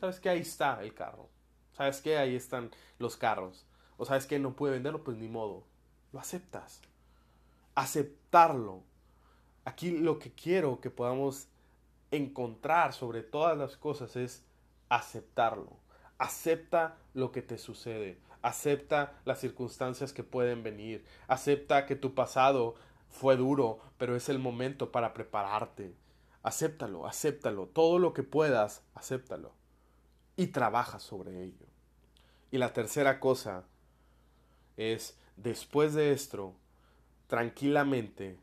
¿Sabes 0.00 0.20
que 0.20 0.28
Ahí 0.28 0.40
está 0.40 0.82
el 0.82 0.94
carro. 0.94 1.28
¿Sabes 1.72 2.00
que 2.00 2.18
Ahí 2.18 2.34
están 2.34 2.70
los 2.98 3.16
carros. 3.16 3.66
O 3.96 4.04
sabes 4.04 4.26
que 4.26 4.38
no 4.38 4.54
puede 4.54 4.74
venderlo, 4.74 5.02
pues 5.02 5.16
ni 5.16 5.28
modo. 5.28 5.64
Lo 6.12 6.20
aceptas. 6.20 6.80
Aceptarlo. 7.74 8.82
Aquí 9.64 9.90
lo 9.90 10.18
que 10.18 10.32
quiero 10.32 10.80
que 10.80 10.90
podamos 10.90 11.48
encontrar 12.10 12.92
sobre 12.92 13.22
todas 13.22 13.56
las 13.56 13.76
cosas 13.76 14.16
es 14.16 14.44
aceptarlo. 14.88 15.76
Acepta 16.18 16.96
lo 17.14 17.32
que 17.32 17.42
te 17.42 17.58
sucede. 17.58 18.18
Acepta 18.42 19.14
las 19.24 19.40
circunstancias 19.40 20.12
que 20.12 20.24
pueden 20.24 20.62
venir. 20.62 21.04
Acepta 21.26 21.86
que 21.86 21.96
tu 21.96 22.14
pasado 22.14 22.74
fue 23.08 23.36
duro, 23.36 23.80
pero 23.96 24.16
es 24.16 24.28
el 24.28 24.38
momento 24.38 24.92
para 24.92 25.14
prepararte. 25.14 25.94
Acéptalo, 26.42 27.06
acéptalo. 27.06 27.66
Todo 27.66 27.98
lo 27.98 28.12
que 28.12 28.22
puedas, 28.22 28.82
acéptalo. 28.94 29.52
Y 30.36 30.48
trabaja 30.48 30.98
sobre 30.98 31.42
ello. 31.44 31.66
Y 32.50 32.58
la 32.58 32.72
tercera 32.72 33.20
cosa 33.20 33.64
es, 34.76 35.18
después 35.36 35.94
de 35.94 36.12
esto, 36.12 36.54
tranquilamente, 37.26 38.38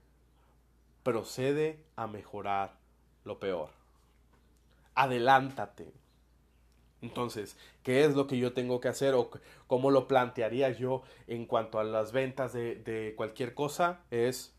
procede 1.03 1.83
a 1.95 2.07
mejorar 2.07 2.77
lo 3.23 3.39
peor. 3.39 3.69
Adelántate. 4.93 5.93
Entonces, 7.01 7.57
¿qué 7.83 8.05
es 8.05 8.15
lo 8.15 8.27
que 8.27 8.37
yo 8.37 8.53
tengo 8.53 8.79
que 8.79 8.87
hacer 8.87 9.13
o 9.13 9.29
cómo 9.67 9.91
lo 9.91 10.07
plantearía 10.07 10.71
yo 10.71 11.03
en 11.27 11.45
cuanto 11.45 11.79
a 11.79 11.83
las 11.83 12.11
ventas 12.11 12.53
de, 12.53 12.75
de 12.75 13.13
cualquier 13.15 13.53
cosa? 13.53 13.99
Es 14.11 14.55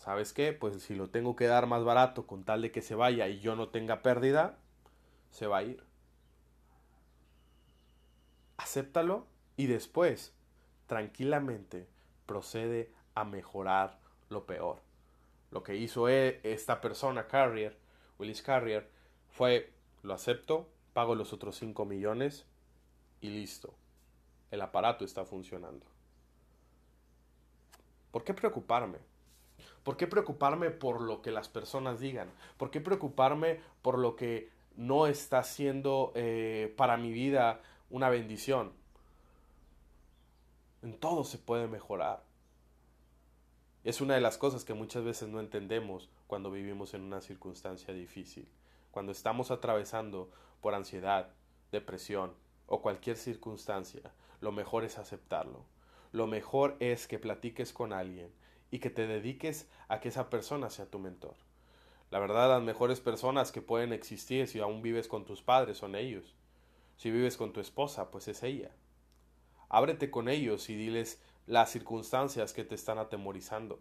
¿sabes 0.00 0.32
qué? 0.32 0.52
Pues 0.54 0.82
si 0.82 0.94
lo 0.94 1.10
tengo 1.10 1.36
que 1.36 1.46
dar 1.46 1.66
más 1.66 1.84
barato 1.84 2.26
con 2.26 2.44
tal 2.44 2.62
de 2.62 2.72
que 2.72 2.80
se 2.80 2.94
vaya 2.94 3.28
y 3.28 3.40
yo 3.40 3.54
no 3.54 3.68
tenga 3.68 4.02
pérdida, 4.02 4.58
se 5.30 5.46
va 5.46 5.58
a 5.58 5.62
ir. 5.62 5.84
Acéptalo 8.56 9.26
y 9.56 9.66
después, 9.66 10.34
tranquilamente, 10.86 11.86
procede 12.24 12.92
a 13.14 13.24
mejorar 13.24 13.98
lo 14.30 14.46
peor. 14.46 14.80
Lo 15.50 15.62
que 15.62 15.76
hizo 15.76 16.08
e, 16.08 16.40
esta 16.44 16.80
persona, 16.80 17.26
Carrier, 17.26 17.76
Willis 18.18 18.42
Carrier, 18.42 18.88
fue, 19.28 19.70
lo 20.02 20.14
acepto, 20.14 20.68
pago 20.92 21.14
los 21.14 21.32
otros 21.32 21.56
5 21.56 21.84
millones 21.84 22.46
y 23.20 23.30
listo. 23.30 23.74
El 24.50 24.60
aparato 24.62 25.04
está 25.04 25.24
funcionando. 25.24 25.86
¿Por 28.10 28.24
qué 28.24 28.34
preocuparme? 28.34 28.98
¿Por 29.84 29.96
qué 29.96 30.06
preocuparme 30.06 30.70
por 30.70 31.00
lo 31.00 31.22
que 31.22 31.30
las 31.30 31.48
personas 31.48 32.00
digan? 32.00 32.28
¿Por 32.56 32.70
qué 32.70 32.80
preocuparme 32.80 33.60
por 33.82 33.98
lo 33.98 34.16
que 34.16 34.50
no 34.76 35.06
está 35.06 35.42
siendo 35.42 36.12
eh, 36.14 36.74
para 36.76 36.96
mi 36.96 37.12
vida 37.12 37.60
una 37.88 38.08
bendición? 38.10 38.72
En 40.82 40.98
todo 40.98 41.24
se 41.24 41.38
puede 41.38 41.66
mejorar. 41.66 42.22
Es 43.84 44.00
una 44.00 44.14
de 44.14 44.20
las 44.20 44.36
cosas 44.36 44.64
que 44.64 44.74
muchas 44.74 45.04
veces 45.04 45.28
no 45.28 45.40
entendemos 45.40 46.10
cuando 46.26 46.50
vivimos 46.50 46.92
en 46.94 47.02
una 47.02 47.20
circunstancia 47.20 47.94
difícil. 47.94 48.48
Cuando 48.90 49.12
estamos 49.12 49.50
atravesando 49.50 50.30
por 50.60 50.74
ansiedad, 50.74 51.34
depresión 51.72 52.32
o 52.66 52.82
cualquier 52.82 53.16
circunstancia, 53.16 54.12
lo 54.40 54.52
mejor 54.52 54.84
es 54.84 54.98
aceptarlo. 54.98 55.64
Lo 56.12 56.26
mejor 56.26 56.76
es 56.80 57.06
que 57.06 57.18
platiques 57.18 57.72
con 57.72 57.92
alguien, 57.92 58.32
y 58.70 58.78
que 58.78 58.90
te 58.90 59.06
dediques 59.06 59.68
a 59.88 60.00
que 60.00 60.08
esa 60.08 60.30
persona 60.30 60.70
sea 60.70 60.86
tu 60.86 60.98
mentor. 60.98 61.34
La 62.10 62.18
verdad, 62.18 62.48
las 62.48 62.62
mejores 62.62 63.00
personas 63.00 63.52
que 63.52 63.62
pueden 63.62 63.92
existir 63.92 64.48
si 64.48 64.60
aún 64.60 64.82
vives 64.82 65.08
con 65.08 65.24
tus 65.24 65.42
padres 65.42 65.78
son 65.78 65.94
ellos. 65.94 66.34
Si 66.96 67.10
vives 67.10 67.36
con 67.36 67.52
tu 67.52 67.60
esposa, 67.60 68.10
pues 68.10 68.28
es 68.28 68.42
ella. 68.42 68.70
Ábrete 69.68 70.10
con 70.10 70.28
ellos 70.28 70.68
y 70.70 70.74
diles 70.74 71.22
las 71.46 71.70
circunstancias 71.70 72.52
que 72.52 72.64
te 72.64 72.74
están 72.74 72.98
atemorizando, 72.98 73.80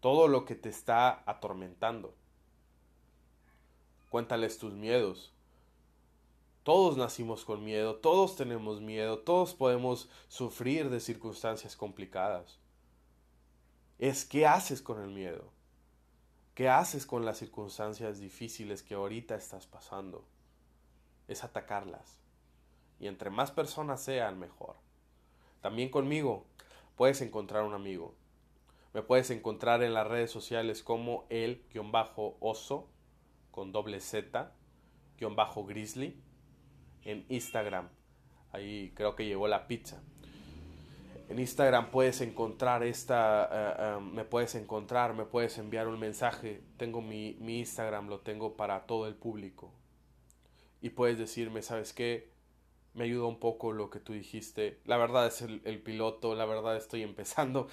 todo 0.00 0.28
lo 0.28 0.44
que 0.44 0.54
te 0.54 0.70
está 0.70 1.22
atormentando. 1.26 2.14
Cuéntales 4.08 4.58
tus 4.58 4.72
miedos. 4.72 5.33
Todos 6.64 6.96
nacimos 6.96 7.44
con 7.44 7.64
miedo, 7.64 7.96
todos 7.96 8.36
tenemos 8.36 8.80
miedo, 8.80 9.20
todos 9.20 9.54
podemos 9.54 10.08
sufrir 10.28 10.90
de 10.90 10.98
circunstancias 10.98 11.76
complicadas 11.76 12.58
es 13.98 14.24
qué 14.24 14.46
haces 14.46 14.82
con 14.82 15.00
el 15.00 15.08
miedo, 15.08 15.52
qué 16.54 16.68
haces 16.68 17.06
con 17.06 17.24
las 17.24 17.38
circunstancias 17.38 18.18
difíciles 18.18 18.82
que 18.82 18.94
ahorita 18.94 19.34
estás 19.34 19.66
pasando. 19.66 20.24
Es 21.28 21.44
atacarlas. 21.44 22.18
Y 22.98 23.06
entre 23.06 23.30
más 23.30 23.50
personas 23.50 24.02
sean, 24.02 24.38
mejor. 24.38 24.76
También 25.60 25.88
conmigo 25.90 26.44
puedes 26.96 27.20
encontrar 27.20 27.64
un 27.64 27.74
amigo. 27.74 28.14
Me 28.92 29.02
puedes 29.02 29.30
encontrar 29.30 29.82
en 29.82 29.94
las 29.94 30.06
redes 30.06 30.30
sociales 30.30 30.82
como 30.82 31.24
el-oso 31.30 32.88
con 33.50 33.72
doble 33.72 34.00
Z, 34.00 34.52
bajo 35.34 35.64
grizzly, 35.64 36.20
en 37.04 37.24
Instagram. 37.28 37.88
Ahí 38.52 38.92
creo 38.94 39.14
que 39.14 39.26
llegó 39.26 39.48
la 39.48 39.66
pizza. 39.66 40.02
En 41.28 41.38
Instagram 41.38 41.90
puedes 41.90 42.20
encontrar 42.20 42.82
esta, 42.82 43.48
eh, 43.50 43.74
eh, 43.78 44.00
me 44.00 44.24
puedes 44.24 44.54
encontrar, 44.54 45.14
me 45.14 45.24
puedes 45.24 45.56
enviar 45.58 45.88
un 45.88 45.98
mensaje. 45.98 46.62
Tengo 46.76 47.00
mi, 47.00 47.36
mi, 47.40 47.60
Instagram, 47.60 48.08
lo 48.08 48.20
tengo 48.20 48.56
para 48.56 48.86
todo 48.86 49.06
el 49.08 49.14
público. 49.14 49.72
Y 50.82 50.90
puedes 50.90 51.18
decirme, 51.18 51.62
¿sabes 51.62 51.94
qué? 51.94 52.30
Me 52.92 53.04
ayuda 53.04 53.26
un 53.26 53.40
poco 53.40 53.72
lo 53.72 53.88
que 53.88 54.00
tú 54.00 54.12
dijiste. 54.12 54.80
La 54.84 54.98
verdad 54.98 55.26
es 55.26 55.40
el, 55.40 55.62
el 55.64 55.82
piloto, 55.82 56.34
la 56.34 56.44
verdad 56.44 56.76
estoy 56.76 57.02
empezando. 57.02 57.68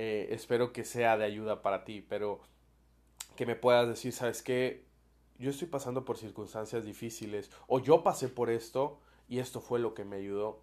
Eh, 0.00 0.28
espero 0.30 0.72
que 0.72 0.84
sea 0.84 1.16
de 1.16 1.24
ayuda 1.24 1.62
para 1.62 1.84
ti, 1.84 2.04
pero 2.08 2.40
que 3.36 3.46
me 3.46 3.56
puedas 3.56 3.88
decir, 3.88 4.12
¿sabes 4.12 4.42
qué? 4.42 4.84
Yo 5.38 5.50
estoy 5.50 5.68
pasando 5.68 6.04
por 6.04 6.18
circunstancias 6.18 6.84
difíciles 6.84 7.50
o 7.68 7.78
yo 7.78 8.02
pasé 8.02 8.28
por 8.28 8.50
esto 8.50 8.98
y 9.28 9.38
esto 9.38 9.60
fue 9.60 9.78
lo 9.78 9.94
que 9.94 10.04
me 10.04 10.16
ayudó 10.16 10.62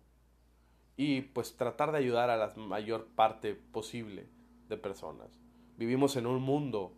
y 0.97 1.21
pues 1.21 1.55
tratar 1.55 1.93
de 1.93 1.99
ayudar 1.99 2.29
a 2.29 2.35
la 2.35 2.53
mayor 2.55 3.07
parte 3.15 3.55
posible 3.55 4.27
de 4.67 4.75
personas. 4.77 5.39
Vivimos 5.77 6.17
en 6.17 6.25
un 6.25 6.41
mundo 6.41 6.93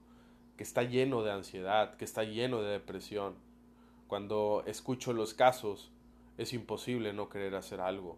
que 0.56 0.64
está 0.64 0.82
lleno 0.82 1.22
de 1.22 1.32
ansiedad, 1.32 1.98
que 1.98 2.06
está 2.06 2.24
lleno 2.24 2.64
de 2.64 2.72
depresión. 2.72 3.36
Cuando 4.08 4.64
escucho 4.66 5.14
los 5.14 5.36
casos, 5.36 5.92
es 6.38 6.54
imposible 6.54 7.14
no 7.14 7.30
querer 7.30 7.54
hacer 7.54 7.80
algo. 7.80 8.18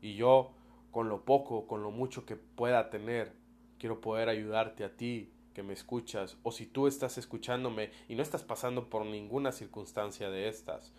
Y 0.00 0.14
yo, 0.14 0.52
con 0.92 1.08
lo 1.08 1.24
poco, 1.24 1.66
con 1.66 1.82
lo 1.82 1.90
mucho 1.90 2.24
que 2.24 2.36
pueda 2.36 2.88
tener, 2.88 3.32
quiero 3.78 4.00
poder 4.00 4.28
ayudarte 4.28 4.84
a 4.84 4.96
ti 4.96 5.32
que 5.54 5.62
me 5.62 5.72
escuchas, 5.72 6.36
o 6.42 6.52
si 6.52 6.66
tú 6.66 6.86
estás 6.86 7.18
escuchándome 7.18 7.90
y 8.08 8.14
no 8.14 8.22
estás 8.22 8.42
pasando 8.42 8.88
por 8.88 9.04
ninguna 9.04 9.52
circunstancia 9.52 10.30
de 10.30 10.48
estas, 10.48 10.92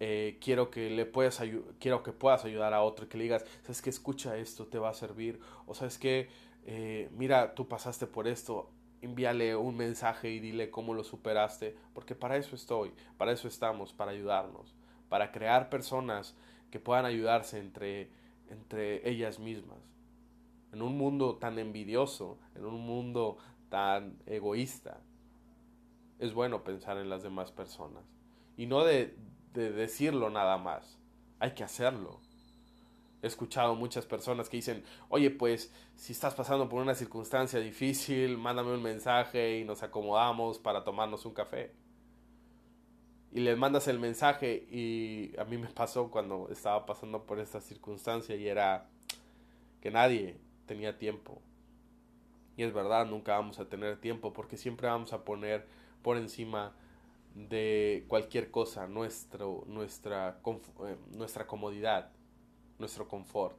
eh, 0.00 0.38
quiero 0.40 0.70
que 0.70 0.90
le 0.90 1.06
puedas 1.06 1.40
quiero 1.78 2.02
que 2.02 2.12
puedas 2.12 2.44
ayudar 2.44 2.74
a 2.74 2.82
otro, 2.82 3.08
que 3.08 3.18
le 3.18 3.24
digas, 3.24 3.44
sabes 3.62 3.82
que 3.82 3.90
escucha 3.90 4.36
esto, 4.36 4.66
te 4.66 4.78
va 4.78 4.90
a 4.90 4.94
servir, 4.94 5.40
o 5.66 5.74
sabes 5.74 5.98
que 5.98 6.28
eh, 6.70 7.08
mira, 7.16 7.54
tú 7.54 7.66
pasaste 7.66 8.06
por 8.06 8.28
esto, 8.28 8.70
envíale 9.00 9.56
un 9.56 9.76
mensaje 9.76 10.30
y 10.30 10.38
dile 10.38 10.70
cómo 10.70 10.92
lo 10.92 11.02
superaste, 11.02 11.74
porque 11.94 12.14
para 12.14 12.36
eso 12.36 12.54
estoy, 12.54 12.92
para 13.16 13.32
eso 13.32 13.48
estamos, 13.48 13.94
para 13.94 14.10
ayudarnos, 14.10 14.74
para 15.08 15.32
crear 15.32 15.70
personas 15.70 16.36
que 16.70 16.78
puedan 16.78 17.06
ayudarse 17.06 17.58
entre, 17.58 18.10
entre 18.50 19.08
ellas 19.08 19.38
mismas. 19.38 19.78
En 20.72 20.82
un 20.82 20.98
mundo 20.98 21.36
tan 21.36 21.58
envidioso, 21.58 22.38
en 22.54 22.66
un 22.66 22.80
mundo 22.80 23.38
tan 23.68 24.18
egoísta, 24.26 25.00
es 26.18 26.34
bueno 26.34 26.64
pensar 26.64 26.98
en 26.98 27.10
las 27.10 27.22
demás 27.22 27.52
personas. 27.52 28.04
Y 28.56 28.66
no 28.66 28.84
de, 28.84 29.16
de 29.54 29.70
decirlo 29.70 30.30
nada 30.30 30.58
más, 30.58 30.98
hay 31.38 31.52
que 31.52 31.64
hacerlo. 31.64 32.20
He 33.22 33.26
escuchado 33.26 33.74
muchas 33.74 34.06
personas 34.06 34.48
que 34.48 34.58
dicen, 34.58 34.84
oye, 35.08 35.30
pues 35.30 35.72
si 35.96 36.12
estás 36.12 36.34
pasando 36.34 36.68
por 36.68 36.80
una 36.80 36.94
circunstancia 36.94 37.58
difícil, 37.58 38.38
mándame 38.38 38.72
un 38.72 38.82
mensaje 38.82 39.58
y 39.58 39.64
nos 39.64 39.82
acomodamos 39.82 40.58
para 40.58 40.84
tomarnos 40.84 41.26
un 41.26 41.34
café. 41.34 41.72
Y 43.32 43.40
les 43.40 43.58
mandas 43.58 43.88
el 43.88 43.98
mensaje 43.98 44.66
y 44.70 45.34
a 45.38 45.44
mí 45.44 45.58
me 45.58 45.68
pasó 45.68 46.10
cuando 46.10 46.48
estaba 46.50 46.86
pasando 46.86 47.24
por 47.24 47.40
esta 47.40 47.60
circunstancia 47.60 48.36
y 48.36 48.48
era 48.48 48.88
que 49.80 49.90
nadie 49.90 50.38
tenía 50.66 50.96
tiempo. 50.96 51.42
Y 52.58 52.64
es 52.64 52.74
verdad, 52.74 53.06
nunca 53.06 53.32
vamos 53.38 53.58
a 53.58 53.70
tener 53.70 53.98
tiempo 53.98 54.34
porque 54.34 54.58
siempre 54.58 54.88
vamos 54.88 55.14
a 55.14 55.24
poner 55.24 55.66
por 56.02 56.18
encima 56.18 56.74
de 57.34 58.04
cualquier 58.08 58.50
cosa 58.50 58.86
nuestro, 58.86 59.64
nuestra, 59.66 60.40
eh, 60.44 60.96
nuestra 61.12 61.46
comodidad 61.46 62.10
nuestro 62.78 63.08
confort. 63.08 63.58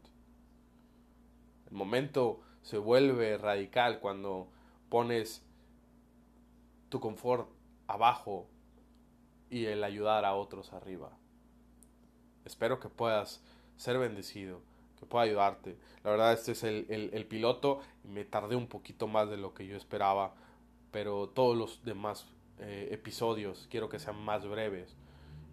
El 1.67 1.73
momento 1.73 2.41
se 2.61 2.77
vuelve 2.77 3.37
radical 3.37 3.99
cuando 3.99 4.49
pones 4.89 5.45
tu 6.89 6.99
confort 6.99 7.49
abajo 7.87 8.47
y 9.49 9.65
el 9.65 9.83
ayudar 9.83 10.25
a 10.25 10.35
otros 10.35 10.73
arriba. 10.73 11.11
Espero 12.45 12.79
que 12.79 12.89
puedas 12.89 13.43
ser 13.75 13.99
bendecido, 13.99 14.61
que 14.99 15.05
pueda 15.05 15.25
ayudarte. 15.25 15.77
La 16.03 16.11
verdad, 16.11 16.33
este 16.33 16.51
es 16.51 16.63
el, 16.63 17.25
piloto 17.29 17.81
y 18.03 18.07
me 18.07 18.25
tardé 18.25 18.55
un 18.55 18.67
poquito 18.67 19.07
más 19.07 19.29
de 19.29 19.37
lo 19.37 19.53
que 19.53 19.65
yo 19.65 19.77
esperaba, 19.77 20.35
pero 20.91 21.29
todos 21.29 21.57
los 21.57 21.83
demás 21.83 22.27
eh, 22.59 22.89
episodios 22.91 23.67
quiero 23.69 23.89
que 23.89 23.99
sean 23.99 24.19
más 24.23 24.47
breves 24.47 24.95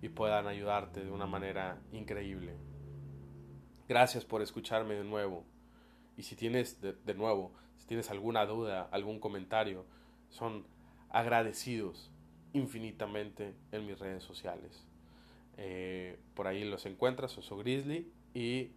y 0.03 0.09
puedan 0.09 0.47
ayudarte 0.47 1.05
de 1.05 1.11
una 1.11 1.27
manera 1.27 1.79
increíble. 1.93 2.55
Gracias 3.89 4.25
por 4.25 4.43
escucharme 4.43 4.95
de 4.95 5.05
nuevo. 5.05 5.45
Y 6.17 6.23
si 6.23 6.35
tienes, 6.35 6.81
de, 6.81 7.15
nuevo, 7.15 7.53
si 7.79 7.87
tienes 7.87 8.11
alguna 8.11 8.47
duda, 8.47 8.89
algún 8.91 9.21
comentario, 9.21 9.85
son 10.31 10.67
agradecidos 11.11 12.11
infinitamente 12.53 13.55
en 13.71 13.87
mis 13.87 13.99
redes 13.99 14.25
sociales. 14.25 14.87
Eh, 15.59 16.19
por 16.35 16.47
ahí 16.47 16.65
los 16.65 16.87
encuentras, 16.87 17.37
Oso 17.39 17.57
Grizzly. 17.59 18.11
Y 18.35 18.73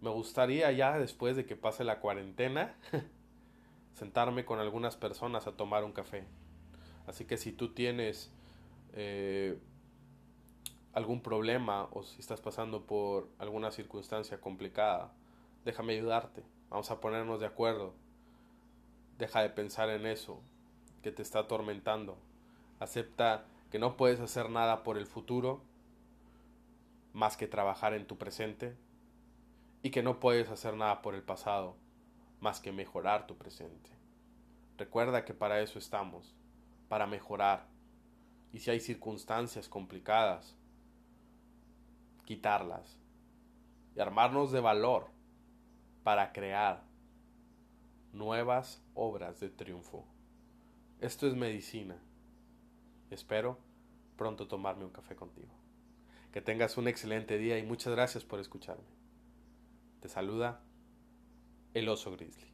me 0.00 0.10
gustaría 0.10 0.70
ya 0.72 0.98
después 0.98 1.36
de 1.36 1.44
que 1.44 1.56
pase 1.56 1.84
la 1.84 2.00
cuarentena, 2.00 2.74
sentarme 3.94 4.44
con 4.44 4.58
algunas 4.58 4.96
personas 4.96 5.46
a 5.46 5.52
tomar 5.52 5.84
un 5.84 5.92
café. 5.92 6.24
Así 7.06 7.24
que 7.24 7.36
si 7.36 7.52
tú 7.52 7.74
tienes 7.74 8.32
eh, 8.94 9.58
algún 10.92 11.22
problema 11.22 11.88
o 11.92 12.02
si 12.02 12.20
estás 12.20 12.40
pasando 12.40 12.86
por 12.86 13.28
alguna 13.38 13.70
circunstancia 13.70 14.40
complicada, 14.40 15.12
déjame 15.64 15.94
ayudarte. 15.94 16.42
Vamos 16.70 16.90
a 16.90 17.00
ponernos 17.00 17.40
de 17.40 17.46
acuerdo. 17.46 17.94
Deja 19.18 19.42
de 19.42 19.50
pensar 19.50 19.90
en 19.90 20.06
eso 20.06 20.40
que 21.02 21.12
te 21.12 21.22
está 21.22 21.40
atormentando. 21.40 22.16
Acepta 22.78 23.44
que 23.70 23.78
no 23.78 23.96
puedes 23.96 24.20
hacer 24.20 24.48
nada 24.48 24.82
por 24.82 24.96
el 24.96 25.06
futuro 25.06 25.60
más 27.12 27.36
que 27.36 27.46
trabajar 27.46 27.92
en 27.92 28.06
tu 28.06 28.16
presente 28.16 28.76
y 29.82 29.90
que 29.90 30.02
no 30.02 30.20
puedes 30.20 30.50
hacer 30.50 30.76
nada 30.76 31.02
por 31.02 31.14
el 31.14 31.22
pasado 31.22 31.76
más 32.40 32.60
que 32.60 32.72
mejorar 32.72 33.26
tu 33.26 33.36
presente. 33.36 33.90
Recuerda 34.76 35.24
que 35.24 35.34
para 35.34 35.60
eso 35.60 35.78
estamos, 35.78 36.34
para 36.88 37.06
mejorar. 37.06 37.66
Y 38.52 38.60
si 38.60 38.70
hay 38.70 38.80
circunstancias 38.80 39.68
complicadas, 39.68 40.56
quitarlas 42.24 42.98
y 43.94 44.00
armarnos 44.00 44.52
de 44.52 44.60
valor 44.60 45.08
para 46.02 46.32
crear 46.32 46.82
nuevas 48.12 48.82
obras 48.94 49.40
de 49.40 49.50
triunfo. 49.50 50.06
Esto 51.00 51.26
es 51.26 51.34
medicina. 51.34 51.96
Espero 53.10 53.58
pronto 54.16 54.48
tomarme 54.48 54.84
un 54.84 54.90
café 54.90 55.16
contigo. 55.16 55.52
Que 56.32 56.40
tengas 56.40 56.76
un 56.76 56.88
excelente 56.88 57.38
día 57.38 57.58
y 57.58 57.62
muchas 57.64 57.92
gracias 57.94 58.24
por 58.24 58.40
escucharme. 58.40 58.99
Te 60.00 60.08
saluda 60.08 60.62
el 61.74 61.88
oso 61.88 62.10
grizzly. 62.12 62.49